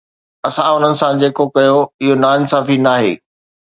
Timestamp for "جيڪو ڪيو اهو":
1.25-2.19